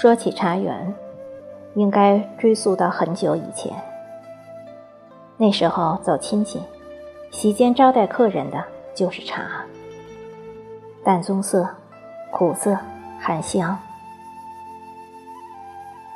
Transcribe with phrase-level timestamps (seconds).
[0.00, 0.94] 说起茶园，
[1.74, 3.72] 应该追溯到很久以前。
[5.36, 6.62] 那时候走亲戚，
[7.32, 8.62] 席间招待客人的
[8.94, 9.42] 就是茶，
[11.02, 11.68] 淡棕色，
[12.30, 12.78] 苦涩，
[13.18, 13.76] 含香。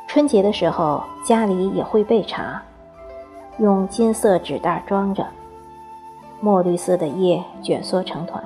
[0.07, 2.63] 春节的时候，家里也会备茶，
[3.59, 5.27] 用金色纸袋装着，
[6.41, 8.41] 墨绿色的叶卷缩成团。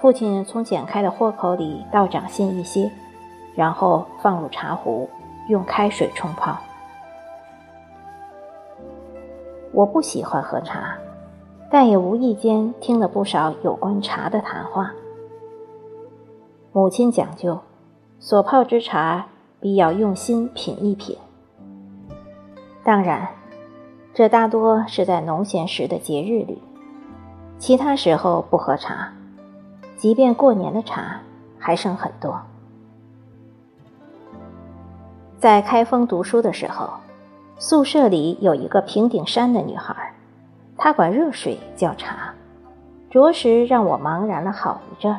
[0.00, 2.88] 父亲从剪开的豁口里倒掌心一些。
[3.54, 5.08] 然后放入茶壶，
[5.48, 6.56] 用开水冲泡。
[9.72, 10.96] 我不喜欢喝茶，
[11.70, 14.92] 但也无意间听了不少有关茶的谈话。
[16.72, 17.60] 母亲讲究，
[18.18, 19.26] 所泡之茶
[19.60, 21.16] 必要用心品一品。
[22.84, 23.28] 当然，
[24.12, 26.62] 这大多是在农闲时的节日里，
[27.58, 29.12] 其他时候不喝茶。
[29.96, 31.20] 即便过年的茶
[31.58, 32.40] 还剩很多。
[35.42, 36.88] 在开封读书的时候，
[37.58, 40.14] 宿舍里有一个平顶山的女孩，
[40.78, 42.32] 她管热水叫茶，
[43.10, 45.18] 着实让我茫然了好一阵儿。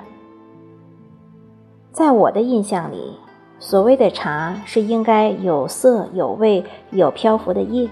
[1.91, 3.17] 在我的印象里，
[3.59, 7.89] 所谓的茶是应该有色有味有漂浮的叶，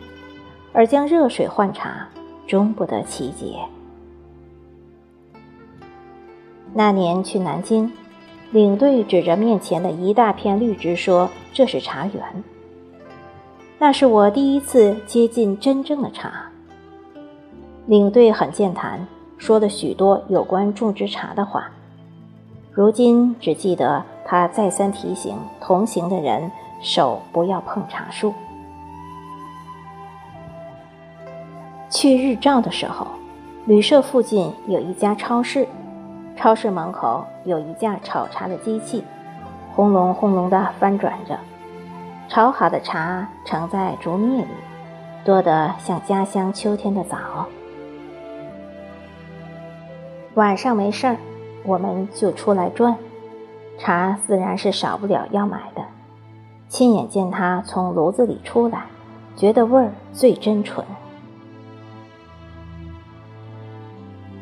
[0.72, 2.08] 而将热水换茶，
[2.48, 3.60] 终不得其解。
[6.74, 7.92] 那年去南京。
[8.52, 12.44] 领队指着面前的一大片绿植说：“这是茶园。”
[13.80, 16.50] 那是我第一次接近真正的茶。
[17.86, 21.72] 领队很健谈，说了许多有关种植茶的话。
[22.74, 28.34] 如今只记得他再三提醒同行的人手不要碰茶树。
[31.90, 33.08] 去日照的时候，
[33.66, 35.66] 旅社附近有一家超市。
[36.36, 39.04] 超市门口有一架炒茶的机器，
[39.76, 41.38] 轰隆轰隆地翻转着，
[42.28, 44.48] 炒好的茶盛在竹篾里，
[45.24, 47.18] 多得像家乡秋天的枣。
[50.34, 51.18] 晚上没事儿，
[51.64, 52.98] 我们就出来转，
[53.78, 55.84] 茶自然是少不了要买的。
[56.70, 58.86] 亲眼见它从炉子里出来，
[59.36, 60.86] 觉得味儿最真纯。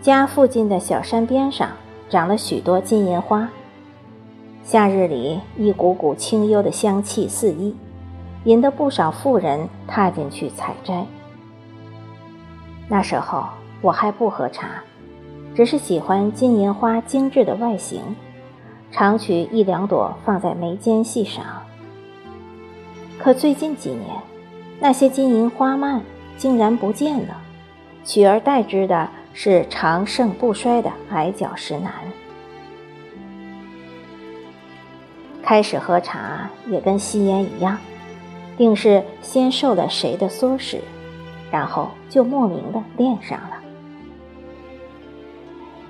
[0.01, 1.69] 家附近的小山边上
[2.09, 3.49] 长了许多金银花，
[4.63, 7.75] 夏日里一股股清幽的香气四溢，
[8.45, 11.05] 引得不少妇人踏进去采摘。
[12.87, 13.45] 那时候
[13.81, 14.69] 我还不喝茶，
[15.53, 18.01] 只是喜欢金银花精致的外形，
[18.91, 21.43] 常取一两朵放在眉间细赏。
[23.17, 24.05] 可最近几年，
[24.79, 26.01] 那些金银花蔓
[26.37, 27.35] 竟然不见了，
[28.05, 29.09] 取而代之的。
[29.41, 31.93] 是长盛不衰的矮脚石楠。
[35.41, 37.77] 开始喝茶也跟吸烟一样，
[38.57, 40.81] 定是先受了谁的唆使，
[41.49, 43.55] 然后就莫名的恋上了。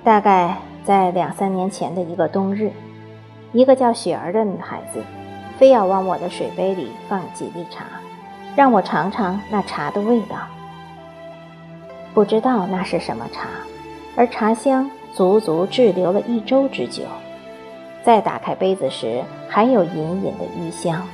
[0.04, 2.70] 大概在两三年前的一个冬日，
[3.50, 5.02] 一个叫雪儿的女孩子，
[5.58, 7.84] 非要往我的水杯里放几粒茶，
[8.54, 10.36] 让我尝尝那茶的味道。
[12.12, 13.48] 不知道那是什么茶，
[14.16, 17.04] 而茶香足足滞留了一周之久。
[18.02, 21.06] 再打开杯子时，还有隐隐的余香。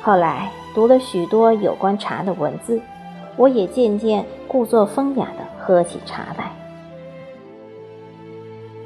[0.00, 2.80] 后来读了许多有关茶的文字，
[3.36, 6.52] 我也渐渐故作风雅地喝起茶来。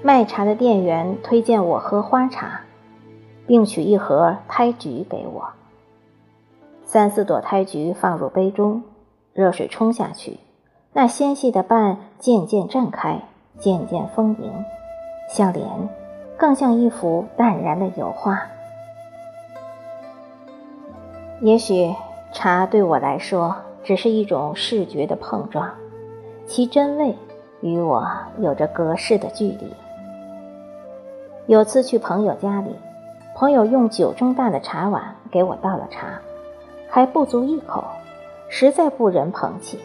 [0.02, 2.60] 卖茶的店员推荐我喝花茶，
[3.46, 5.48] 并取一盒胎菊给我。
[6.84, 8.82] 三四朵胎菊放入杯中。
[9.34, 10.38] 热水冲下去，
[10.92, 13.20] 那纤细的瓣渐渐绽开，
[13.58, 14.64] 渐渐丰盈，
[15.28, 15.66] 像莲，
[16.36, 18.40] 更像一幅淡然的油画。
[21.40, 21.92] 也许
[22.32, 25.68] 茶对我来说只是一种视觉的碰撞，
[26.46, 27.16] 其真味
[27.60, 28.06] 与我
[28.38, 29.72] 有着隔世的距离。
[31.46, 32.76] 有次去朋友家里，
[33.34, 36.20] 朋友用酒蒸大的茶碗给我倒了茶，
[36.88, 37.82] 还不足一口。
[38.48, 39.78] 实在不忍捧起，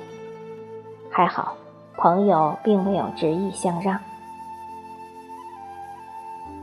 [1.09, 1.55] 还好
[1.97, 3.99] 朋友并没有执意相让。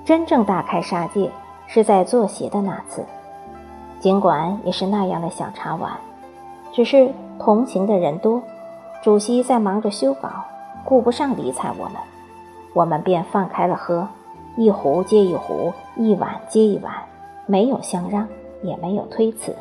[0.05, 1.31] 真正大开杀戒
[1.67, 3.05] 是在做鞋的那次，
[3.99, 5.93] 尽管也是那样的小茶碗，
[6.73, 8.41] 只是同行的人多，
[9.03, 10.31] 主席在忙着修稿，
[10.85, 11.97] 顾不上理睬我们，
[12.73, 14.07] 我们便放开了喝，
[14.57, 16.95] 一壶接一壶，一碗接一碗，
[17.47, 18.29] 没有相让，
[18.63, 19.57] 也没有推辞。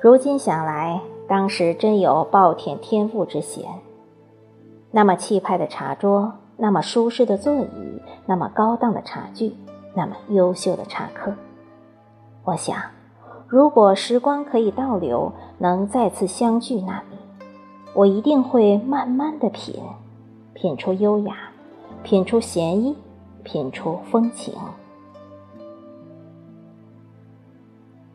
[0.00, 3.68] 如今想来，当时真有暴殄天物之嫌。
[4.92, 9.52] 那么气派的茶桌，那么舒适的座椅，那么高档的茶具，
[9.96, 11.34] 那么优秀的茶客。
[12.44, 12.76] 我想，
[13.48, 17.16] 如果时光可以倒流，能再次相聚那里，
[17.92, 19.82] 我一定会慢慢的品，
[20.54, 21.34] 品出优雅，
[22.04, 22.96] 品出闲逸，
[23.42, 24.54] 品出风情。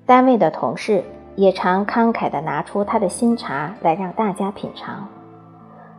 [0.05, 1.03] 单位的同事
[1.35, 5.07] 也常慷慨地拿出他的新茶来让大家品尝。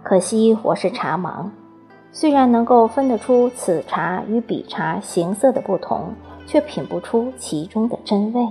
[0.02, 1.50] 可惜我是茶盲，
[2.12, 6.14] 虽然能够分得出此茶与彼茶形色的不同，
[6.46, 8.46] 却品不出其中的真味。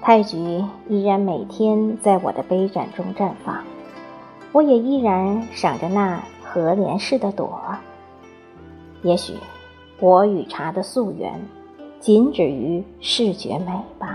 [0.00, 3.62] 太菊依然每天在我的杯盏中绽放，
[4.52, 7.60] 我也依然赏着那荷莲似的朵。
[9.02, 9.34] 也许，
[10.00, 11.42] 我与茶的溯源。
[12.04, 14.13] 仅止于视觉美吧。